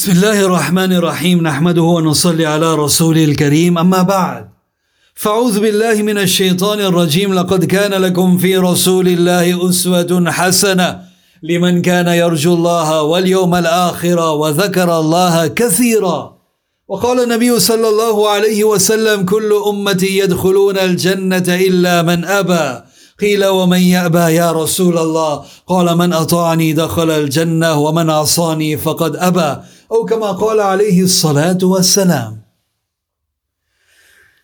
[0.00, 4.48] بسم الله الرحمن الرحيم نحمده ونصلي على رسوله الكريم أما بعد
[5.14, 11.00] فاعوذ بالله من الشيطان الرجيم لقد كان لكم في رسول الله أسوة حسنة
[11.42, 16.36] لمن كان يرجو الله واليوم الآخر وذكر الله كثيرا
[16.88, 22.82] وقال النبي صلى الله عليه وسلم كل أمتي يدخلون الجنة إلا من أبى
[23.20, 29.56] قيل ومن يأبى يا رسول الله قال من أطاعني دخل الجنة ومن عصاني فقد أبى
[29.92, 30.36] o como.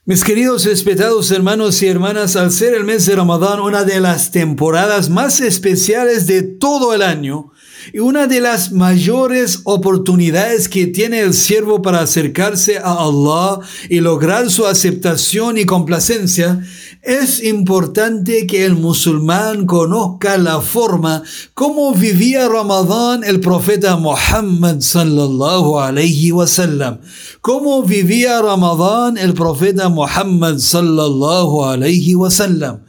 [0.04, 4.32] Mis queridos respetados hermanos y hermanas, al ser el mes de Ramadán una de las
[4.32, 7.52] temporadas más especiales de todo el año
[7.92, 14.00] y una de las mayores oportunidades que tiene el siervo para acercarse a Allah y
[14.00, 16.60] lograr su aceptación y complacencia,
[17.05, 21.23] es importante que el musulmán conozca la forma
[21.53, 26.99] como vivía Ramadán el profeta Muhammad sallallahu alayhi wasallam.
[27.41, 32.81] Cómo vivía Ramadán el profeta Muhammad sallallahu alayhi wasallam.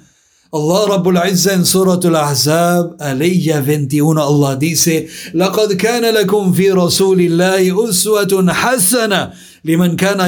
[0.54, 7.20] Allah Rabbul Izza en Suratul Ahzab, Aliyya 21, Allah dice, لَقَدْ كَانَ لَكُمْ فِي رَسُولِ
[7.20, 9.32] اللَّهِ أُسْوَةٌ حَسَنَةٌ
[9.63, 10.27] liman kana.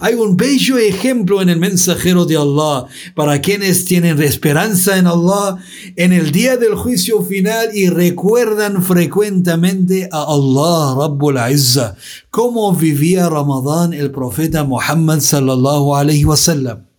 [0.00, 5.58] Hay un bello ejemplo en el mensajero de Allah para quienes tienen esperanza en Allah
[5.96, 11.96] en el día del juicio final y recuerdan frecuentemente a Allah Rabbul Izzah.
[12.30, 16.93] Cómo vivía Ramadán el profeta Muhammad sallallahu alayhi wasallam.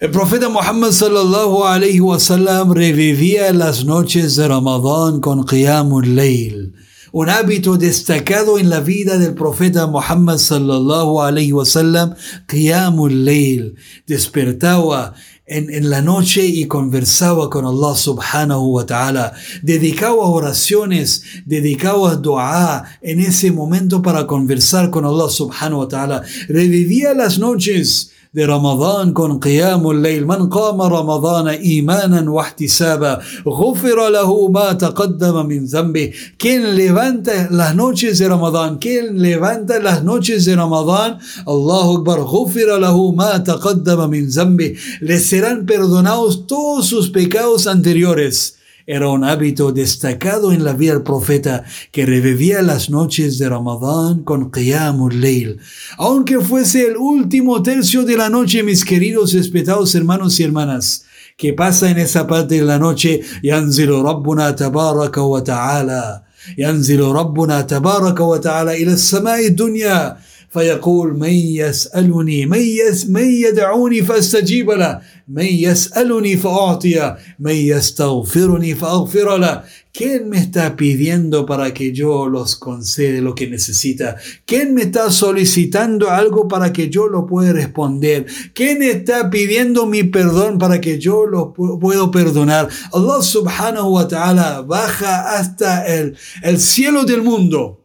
[0.00, 6.72] El profeta Muhammad sallallahu alayhi wasallam revivía las noches de Ramadán con Qiyamul Layl
[7.12, 12.14] un hábito destacado en la vida del profeta Muhammad sallallahu alayhi wasallam,
[12.46, 13.74] Qiyamul Layl,
[14.06, 15.14] despertaba
[15.46, 19.32] en, en, la noche y conversaba con Allah subhanahu wa ta'ala,
[19.62, 27.14] dedicaba oraciones, dedicaba dua en ese momento para conversar con Allah subhanahu wa ta'ala, revivía
[27.14, 30.26] las noches, de Ramadán con Qiyamul Layl.
[30.26, 36.12] Man qama Ramadán imanan wa ihtisaba, ghufira lahu ma taqaddama min zambi.
[36.36, 42.78] Quien levanta las noches de Ramadán, quien levanta las noches de Ramadán, Allahu Akbar, ghufira
[42.78, 44.76] lahu ma taqaddama min zambi.
[45.00, 48.57] Le serán perdonados todos sus pecados anteriores.
[48.87, 54.23] Era un hábito destacado en la vida del profeta que revivía las noches de Ramadán
[54.23, 55.59] con Qiyamul Layl.
[55.97, 61.05] Aunque fuese el último tercio de la noche, mis queridos respetados hermanos y hermanas,
[61.37, 66.23] que pasa en esa parte de la noche, Yanzilu Rabbuna Tabaraka wa Ta'ala.
[66.57, 70.17] ينزل ربنا تبارك وتعالى إلى السماء الدنيا
[70.53, 79.37] فيقول من يسألني من, يس من يدعوني فاستجيب له من يسألني فأعطيه من يستغفرني فأغفر
[79.37, 79.63] له
[79.95, 84.15] ¿Quién me está pidiendo para que yo los concede lo que necesita?
[84.43, 88.25] ¿Quién me está solicitando algo para que yo lo pueda responder?
[88.55, 92.69] ¿Quién está pidiendo mi perdón para que yo lo puedo perdonar?
[92.91, 97.83] Allah subhanahu wa ta'ala baja hasta el, el cielo del mundo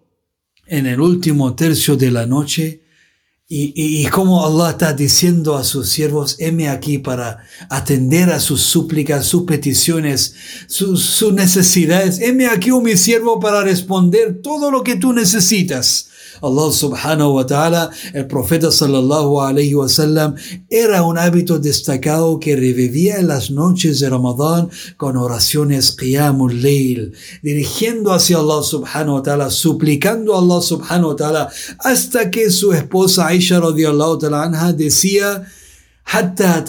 [0.67, 2.83] en el último tercio de la noche
[3.55, 9.27] y, como Allah está diciendo a sus siervos, heme aquí para atender a sus súplicas,
[9.27, 10.33] sus peticiones,
[10.65, 12.19] sus, necesidades.
[12.19, 16.07] Heme aquí, oh mi siervo, para responder todo lo que tú necesitas.
[16.43, 20.35] Allah subhanahu wa ta'ala, el profeta sallallahu alayhi wa sallam,
[20.69, 27.13] era un hábito destacado que revivía en las noches de Ramadán con oraciones qiyamul layl,
[27.41, 31.49] dirigiendo hacia Allah subhanahu wa ta'ala, suplicando a Allah subhanahu wa ta'ala,
[31.79, 35.47] hasta que su esposa Aisha radiallahu ta'ala anha decía,
[36.05, 36.65] hasta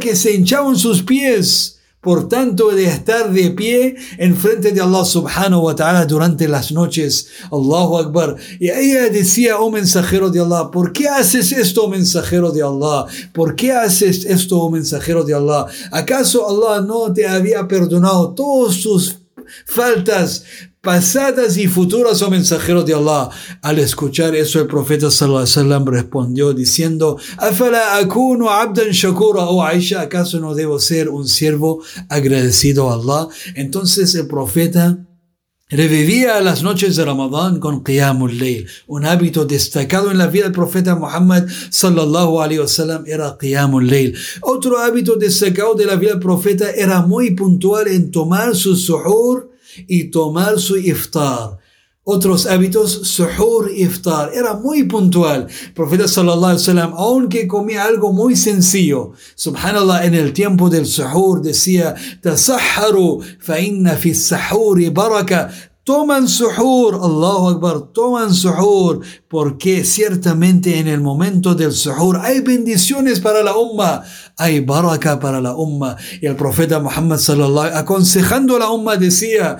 [0.00, 5.04] que se hinchaban sus pies por tanto, de estar de pie en frente de Allah
[5.04, 7.28] subhanahu wa ta'ala durante las noches.
[7.44, 8.36] Allahu Akbar.
[8.58, 13.06] Y ella decía, oh mensajero de Allah, ¿por qué haces esto, oh mensajero de Allah?
[13.32, 15.66] ¿Por qué haces esto, oh mensajero de Allah?
[15.92, 19.18] ¿Acaso Allah no te había perdonado todos sus
[19.64, 20.44] faltas
[20.82, 23.30] pasadas y futuras, o mensajeros de Allah.
[23.62, 30.40] Al escuchar eso, el profeta sallallahu respondió diciendo, Afala akunu abdan shakura, o Aisha, ¿acaso
[30.40, 33.28] no debo ser un siervo agradecido a Allah?
[33.54, 34.98] Entonces el profeta
[35.74, 38.66] Revivía las noches de Ramadán con Qiyamul Layl.
[38.88, 44.14] Un hábito destacado en la vida del profeta Muhammad sallallahu alaihi wasallam era Qiyamul Layl.
[44.42, 49.51] Otro hábito destacado de la vida del profeta era muy puntual en tomar su suhur
[49.88, 51.58] y tomar su iftar.
[52.04, 55.46] otros hábitos, suhur, iftar, era muy puntual.
[55.48, 60.86] El profeta sallallahu alaihi wasallam, aunque comía algo muy sencillo, subhanallah, en el tiempo del
[60.86, 65.50] suhur decía, tasahharu fa inna fi sahuri baraka,
[65.84, 73.20] toman suhur, Allahu Akbar, toman suhur, porque ciertamente en el momento del suhur hay bendiciones
[73.20, 74.02] para la umma,
[74.36, 75.96] hay baraka para la umma.
[76.20, 79.58] Y el profeta Muhammad sallallahu aconsejando a la umma decía,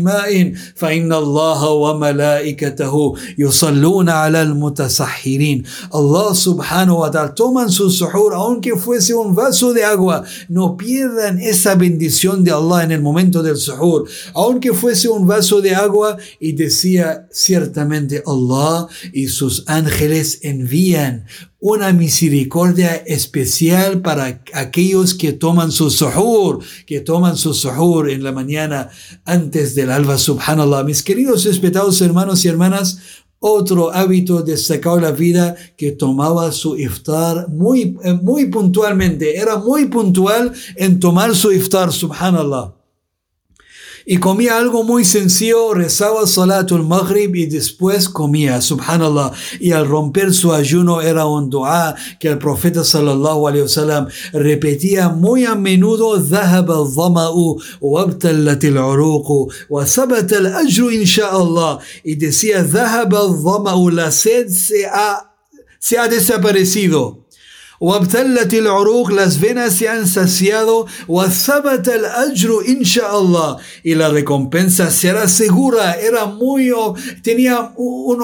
[0.00, 5.66] ma'in, fa inna Allah wa malaikatahu yusalluna ala al-mutasahhirin.
[5.92, 11.38] Allah subhanahu wa ta'ala toman su suhur, aunque fuese un vaso de agua, no pierdan
[11.38, 16.16] esa bendición de Allah en el momento del suhur, aunque fuese un vaso de agua,
[16.40, 21.26] y decía, ciertamente Allah y sus ángeles envían
[21.60, 28.32] una misericordia especial para aquellos que toman su suhur, que toman su suhur en la
[28.32, 28.90] mañana
[29.24, 30.84] antes del alba, subhanallah.
[30.84, 32.98] Mis queridos respetados hermanos y hermanas,
[33.40, 39.56] otro hábito destacado en la vida que tomaba su iftar muy, eh, muy puntualmente, era
[39.58, 42.77] muy puntual en tomar su iftar, subhanallah
[44.07, 49.31] y comía algo muy sencillo, rezaba Salatul Maghrib y después comía, subhanallah.
[49.59, 55.09] Y al romper su ayuno era un dua que el profeta sallallahu alayhi wasallam repetía
[55.09, 61.79] muy a menudo, ذهب الظمأ وابتلت العروق وثبت الأجر إن شاء الله.
[62.03, 65.33] Y decía, ذهب الظمأ, la sed se ha,
[65.79, 67.23] se ha desaparecido.
[67.83, 74.89] وابتلت العروق las venas se han saciado وثبت الأجر إن شاء الله y la recompensa
[74.89, 76.71] será segura era muy
[77.21, 78.23] tenía un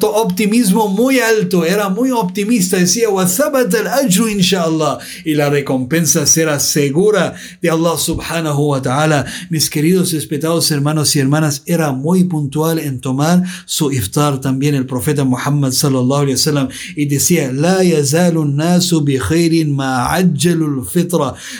[0.00, 6.24] optimismo muy alto era muy optimista decía وثبت الأجر إن شاء الله y la recompensa
[6.24, 12.24] será segura de Allah subhanahu wa ta'ala mis queridos respetados hermanos y hermanas era muy
[12.24, 17.82] puntual en tomar su iftar también el profeta Muhammad sallallahu alaihi wasallam y decía لا
[17.82, 18.79] يزال الناس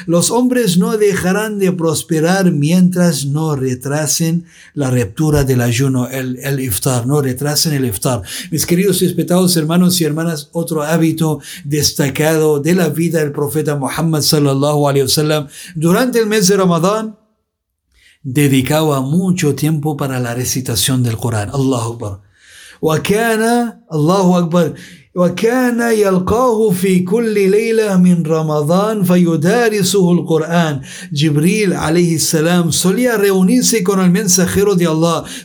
[0.07, 4.45] los hombres no dejarán de prosperar mientras no retrasen
[4.75, 8.23] la ruptura del ayuno, el, el iftar, no retrasen el iftar.
[8.51, 13.77] Mis queridos y respetados hermanos y hermanas, otro hábito destacado de la vida del profeta
[13.77, 17.19] Muhammad sallallahu alaihi wasallam durante el mes de Ramadán
[18.23, 21.51] dedicaba mucho tiempo para la recitación del Corán.
[21.51, 22.27] Allahu Akbar.
[22.83, 24.75] وكان الله أكبر
[25.16, 30.82] وكان يلقاه في كل ليلة من رمضان فيدارسه القرآن.
[31.14, 34.88] جبريل عليه السلام solía reunirse con el mensajero de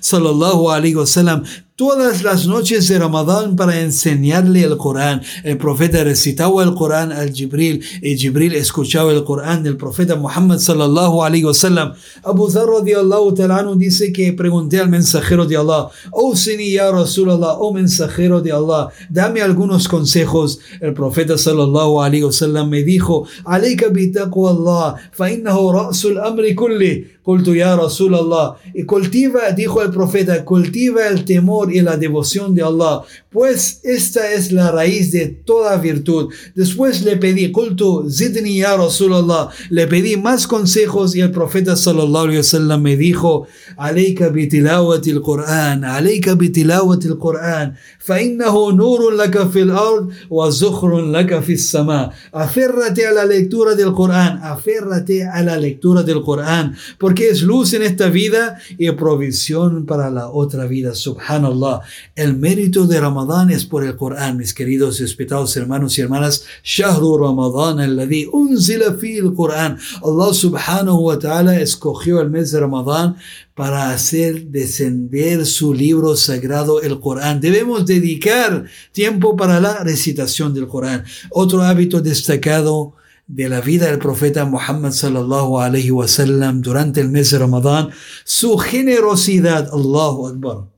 [0.01, 1.43] صلى الله عليه وسلم
[1.77, 5.21] todas las noches de Ramadán para enseñarle el Corán.
[5.45, 10.59] El profeta recitaba el Corán al Jibril y Jibril escuchaba el Corán del profeta Muhammad
[10.59, 11.93] sallallahu alaihi wasallam.
[12.25, 17.59] Abu Dharr radiallahu ta'ala dice que pregunté al mensajero de Allah, oh Sini ya Rasulallah,
[17.59, 20.61] oh mensajero de Allah, dame algunos consejos.
[20.81, 26.55] El profeta sallallahu alaihi wasallam me dijo, alayka bi taqwa Allah, fa innahu ra'sul amri
[26.55, 27.16] kulli.
[27.27, 28.55] Culto ya Rasulallah.
[28.73, 33.01] Y cultiva, dijo el profeta, cultiva el temor y la devoción de Allah,
[33.37, 36.33] pues esta es la raíz de toda virtud.
[36.55, 42.25] Después le pedí, culto, zidni ya Rasulallah, le pedí más consejos y el profeta sallallahu
[42.25, 43.47] alaihi wasallam me dijo,
[43.77, 51.43] alayka bitilawati al-Qur'an, alayka bitilawati al-Qur'an, fa innahu nurun laka fil ard wa zukhrun laka
[51.43, 52.11] fis sama.
[52.33, 57.43] Aférrate a la lectura del Qur'an, aférrate a la lectura del Qur'an, porque que es
[57.43, 60.95] luz en esta vida y provisión para la otra vida.
[60.95, 61.83] Subhanallah.
[62.15, 66.45] El mérito de Ramadán es por el Corán, mis queridos y respetados hermanos y hermanas.
[66.63, 69.79] Shahru Ramadán, alladhi unzila fi el Corán.
[70.03, 73.17] Allah subhanahu wa ta'ala escogió el mes de Ramadán
[73.55, 77.41] para hacer descender su libro sagrado, el Corán.
[77.41, 81.05] Debemos dedicar tiempo para la recitación del Corán.
[81.31, 82.95] Otro hábito destacado
[83.27, 87.91] de la vida del profeta Muhammad sallallahu alayhi wa sallam durante el mes de Ramadán,
[88.25, 90.76] su generosidad, Allahu Akbar.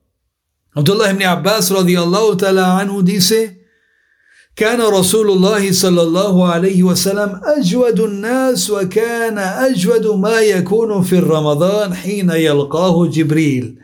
[0.77, 3.59] Abdullah ibn Abbas radiallahu ta'ala anhu dice,
[4.59, 11.95] كان رسول الله صلى الله عليه وسلم أجود الناس وكان أجود ما يكون في رمضان
[11.95, 13.79] حين يلقاه جبريل.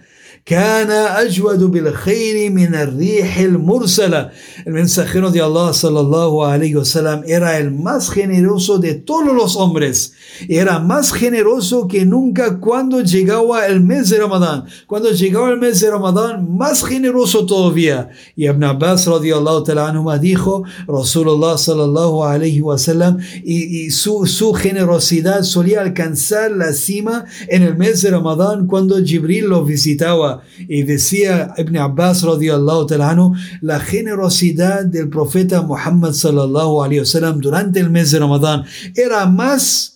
[4.66, 10.12] El mensajero de Allah sallallahu alayhi wasallam era el más generoso de todos los hombres.
[10.46, 14.64] Era más generoso que nunca cuando llegaba el mes de Ramadán.
[14.86, 18.10] Cuando llegaba el mes de Ramadán, más generoso todavía.
[18.36, 25.42] Y Ibn Abbas radiallahu ta'ala dijo, Rasulullah sallallahu alayhi wasallam, y, y su, su generosidad
[25.42, 30.34] solía alcanzar la cima en el mes de Ramadán cuando Jibril lo visitaba.
[30.69, 37.81] Y decía Ibn Abbas radiallahu anhu, la generosidad del profeta Muhammad sallallahu alayhi wasallam durante
[37.81, 38.64] el mes de Ramadán
[38.95, 39.93] era más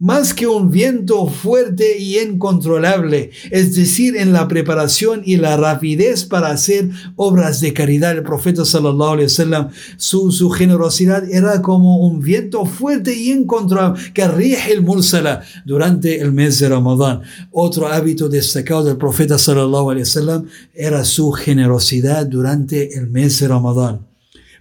[0.00, 6.24] más que un viento fuerte y incontrolable, es decir, en la preparación y la rapidez
[6.24, 8.12] para hacer obras de caridad.
[8.12, 14.00] El profeta sallallahu alaihi wasallam, su, su generosidad era como un viento fuerte y incontrolable
[14.14, 17.22] que rige el mursala durante el mes de Ramadán.
[17.50, 23.48] Otro hábito destacado del profeta sallallahu alaihi wasallam era su generosidad durante el mes de
[23.48, 24.07] Ramadán.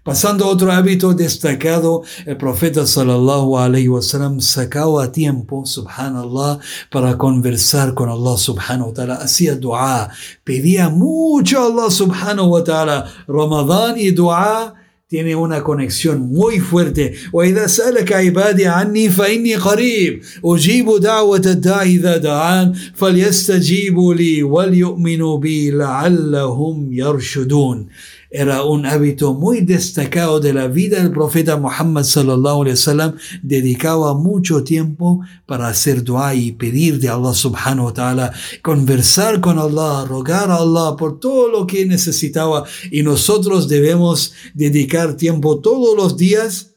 [0.07, 6.59] Pasando a otro hábito destacado, el profeta sallallahu alayhi wasallam sacaba tiempo, subhanallah,
[6.89, 9.15] para conversar con Allah subhanahu wa ta'ala.
[9.15, 10.09] Hacía dua,
[10.45, 13.05] pedía mucho a Allah subhanahu wa ta'ala.
[13.27, 14.75] Ramadán y dua
[15.09, 17.13] tiene una conexión muy fuerte.
[17.33, 25.71] وإذا سألك عبادي عني فإني قريب أجيب دعوة الداعي إذا دعان فليستجيبوا لي وليؤمنوا بي
[25.71, 27.87] لعلهم يرشدون
[28.29, 33.15] era un hábito muy destacado de la vida del profeta Muhammad sallallahu alaihi wasallam.
[33.41, 39.59] Dedicaba mucho tiempo para hacer dua y pedir de Allah subhanahu wa ta'ala, conversar con
[39.59, 42.65] Allah, rogar a Allah por todo lo que necesitaba.
[42.91, 46.76] Y nosotros debemos dedicar tiempo todos los días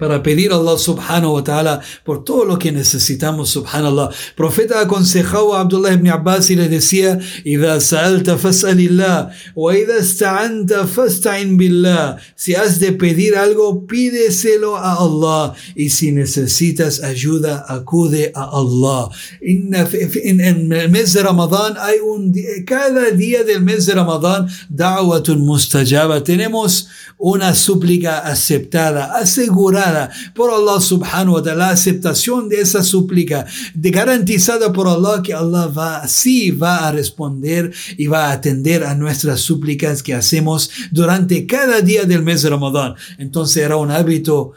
[0.00, 4.10] para pedir a Allah subhanahu wa ta'ala por todo lo que necesitamos, subhanallah.
[4.36, 10.72] Profeta aconsejaba a Abdullah ibn Abbas y le decía, إِذَا سَأَلْتَ فَاسْأَلِ اللَّهِ وَإِذَا اسْتَعَنْتَ
[10.84, 15.54] فَاسْتَعِنْ بِاللَّهِ Si has de pedir algo, pídeselo a Allah.
[15.74, 19.08] Y si necesitas ayuda, acude a Allah.
[19.40, 22.34] En el mes de Ramadán hay un
[22.66, 26.22] cada día del mes de Ramadán, da'watun mustajaba.
[26.22, 29.86] Tenemos una súplica aceptada, asegurada
[30.33, 35.33] por Allah subhanahu wa ta'ala, la aceptación de esa súplica, de garantizada por Allah que
[35.33, 40.69] Allah va, sí va a responder y va a atender a nuestras súplicas que hacemos
[40.91, 42.95] durante cada día del mes de Ramadán.
[43.17, 44.53] Entonces era un hábito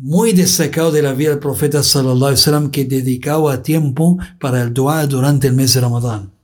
[0.00, 4.72] muy destacado de la vida del profeta sallallahu alaihi wasallam que dedicaba tiempo para el
[4.72, 6.37] dua durante el mes de Ramadán.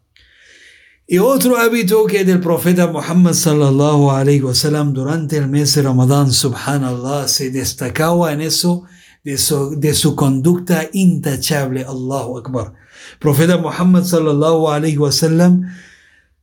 [1.07, 6.33] Y otro hábito que del profeta Muhammad sallallahu alaihi wasallam durante el mes de Ramadán,
[6.33, 8.85] subhanallah, se destacaba en eso
[9.23, 12.73] de su, conducta intachable, Allahu Akbar.
[13.19, 15.67] Profeta Muhammad sallallahu alaihi wasallam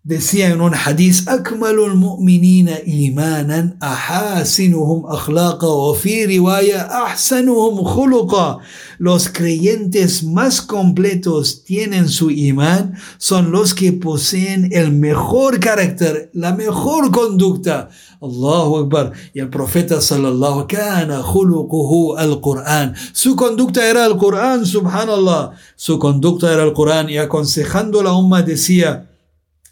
[0.04, 8.58] decía en un akmalul mu'minina imanan ahasinuhum akhlaqa fi riwaya ahsanuhum khuluqa.
[8.98, 16.54] Los creyentes más completos tienen su imán son los que poseen el mejor carácter la
[16.54, 17.90] mejor conducta.
[18.22, 19.14] Allahu Akbar.
[19.34, 22.96] Y el profeta sallallahu kana khuluquhu al-Qur'an.
[23.14, 25.52] Su conducta era el Qur'an subhanallah.
[25.76, 27.10] Su conducta era el Qur'an.
[27.10, 29.11] Y aconsejando la umma decía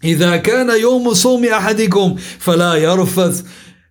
[0.03, 3.43] إذا كان يوم صوم أحدكم فلا يرفث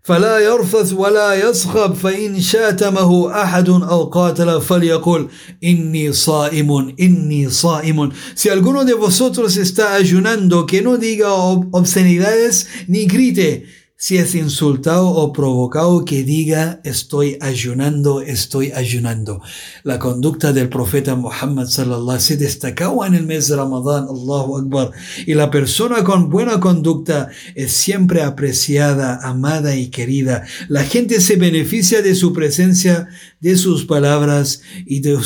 [0.03, 5.29] فلا يرفث ولا يصخب فإن شاتمه أحد أو قاتل فليقل
[5.65, 8.12] إني صائم إني صائم.
[8.35, 13.67] Si alguno de vosotros está ayunando, que no diga obscenidades ni grite
[14.00, 19.43] si es insultado o provocado, que diga estoy ayunando, estoy ayunando.
[19.83, 24.93] La conducta del profeta Muhammad sallallahu se destacaba en el mes de Ramadán, Allahu Akbar.
[25.26, 30.47] Y la persona con buena conducta es siempre apreciada, amada y querida.
[30.69, 33.09] La gente se beneficia de su presencia,
[33.40, 35.19] de sus palabras y de,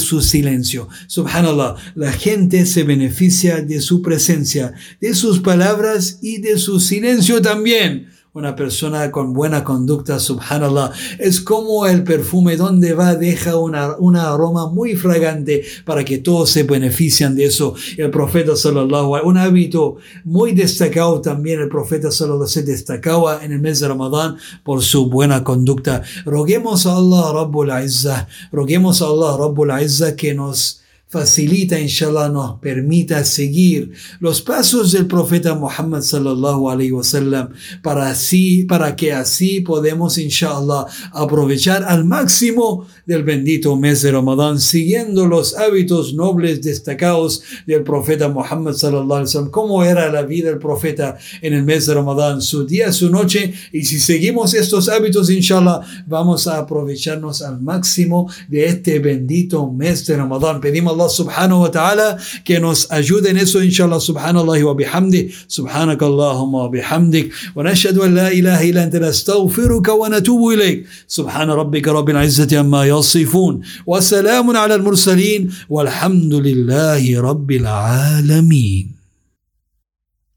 [0.00, 0.88] su silencio.
[1.06, 7.27] Subhanallah, la gente se beneficia de su presencia, de sus palabras y de su silencio
[7.36, 8.08] también.
[8.34, 14.32] Una persona con buena conducta, subhanallah, es como el perfume donde va, deja una, una
[14.32, 17.74] aroma muy fragante para que todos se benefician de eso.
[17.96, 23.60] El profeta sallallahu un hábito muy destacado también, el profeta sallallahu se destacaba en el
[23.60, 26.02] mes de Ramadán por su buena conducta.
[26.24, 32.60] Roguemos a Allah Rabbul Izzah, roguemos a Allah Rabbul Izzah que nos facilita, inshallah, nos
[32.60, 37.48] permita seguir los pasos del profeta Muhammad sallallahu alaihi wasallam
[37.82, 44.60] para así, para que así podemos, inshallah, aprovechar al máximo del bendito mes de Ramadán,
[44.60, 50.50] siguiendo los hábitos nobles destacados del profeta Muhammad sallallahu alaihi wasallam, cómo era la vida
[50.50, 54.90] del profeta en el mes de Ramadán, su día, su noche, y si seguimos estos
[54.90, 60.60] hábitos, inshallah, vamos a aprovecharnos al máximo de este bendito mes de Ramadán.
[60.60, 66.02] Pedimos Allah subhanahu wa ta'ala que nos ayude en eso, inshallah, subhanallah wa bihamdi, subhanak
[66.02, 70.90] Allahumma wa bihamdik, wa nashhadu an la ilaha illa anta nastaghfiruka wa natubu ilayk.
[71.06, 78.98] Subhana rabbika rabbil izzati amma yasifun, wa salamun ala al-mursalin, walhamdulillahi rabbil alamin.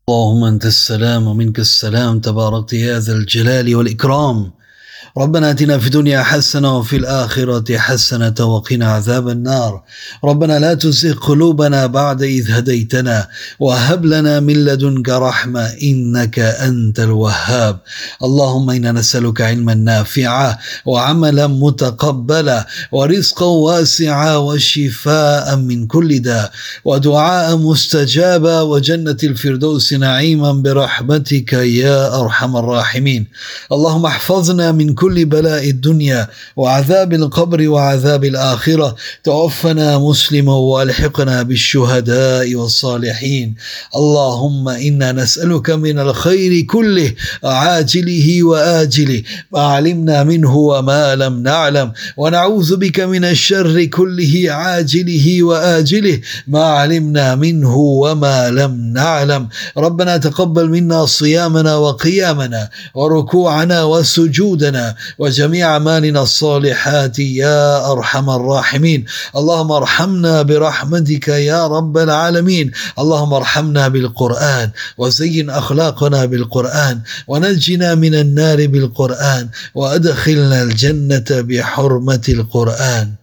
[0.10, 4.52] اللهم انت السلام ومنك السلام تباركت يا ذا الجلال والاكرام
[5.18, 9.84] ربنا آتنا في الدنيا حسنة وفي الآخرة حسنة وقنا عذاب النار.
[10.24, 13.28] ربنا لا تزغ قلوبنا بعد إذ هديتنا
[13.60, 17.80] وهب لنا من لدنك رحمة إنك أنت الوهاب.
[18.24, 26.52] اللهم إنا نسألك علما نافعا وعملا متقبلا ورزقا واسعا وشفاء من كل داء
[26.86, 33.28] ودعاء مستجابا وجنة الفردوس نعيما برحمتك يا أرحم الراحمين.
[33.72, 38.96] اللهم احفظنا من كل بلاء الدنيا وعذاب القبر وعذاب الآخرة.
[39.24, 43.56] توفنا مسلما وألحقنا بالشهداء والصالحين.
[43.96, 49.24] اللهم إنا نسألك من الخير كله عاجله وآجله.
[49.54, 51.92] ما علمنا منه وما لم نعلم.
[52.18, 56.20] ونعوذ بك من الشر كله عاجله وآجله.
[56.48, 59.48] ما علمنا منه وما لم نعلم.
[59.78, 64.91] ربنا تقبل منا صيامنا وقيامنا وركوعنا وسجودنا.
[65.20, 69.06] وجميع أعمالنا الصالحات يا أرحم الراحمين.
[69.36, 72.72] اللهم ارحمنا برحمتك يا رب العالمين.
[73.00, 83.21] اللهم ارحمنا بالقرآن وزين أخلاقنا بالقرآن ونجنا من النار بالقرآن وأدخلنا الجنة بحرمة القرآن.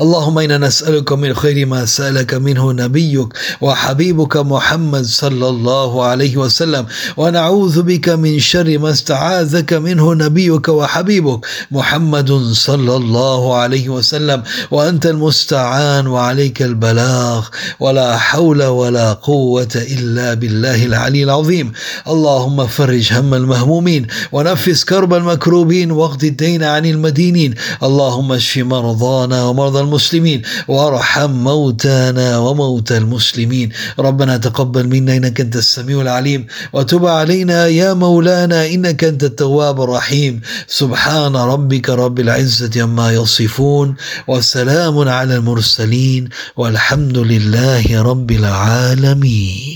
[0.00, 3.28] اللهم إنا نسألك من خير ما سألك منه نبيك
[3.60, 11.46] وحبيبك محمد صلى الله عليه وسلم ونعوذ بك من شر ما استعاذك منه نبيك وحبيبك
[11.70, 17.48] محمد صلى الله عليه وسلم وأنت المستعان وعليك البلاغ
[17.80, 21.72] ولا حول ولا قوة إلا بالله العلي العظيم.
[22.08, 27.54] اللهم فرج هم المهمومين ونفس كرب المكروبين واقض الدين عن المدينين.
[27.82, 33.68] اللهم اشف مرضانا ومرضى المسلمين وأرحم موتانا وموتى المسلمين.
[33.98, 40.40] ربنا تقبل منا إنك أنت السميع العليم وتب علينا يا مولانا إنك أنت التواب الرحيم.
[40.68, 43.96] سبحان ربك رب العزة عما يصفون
[44.28, 49.75] وسلام على المرسلين والحمد لله رب العالمين.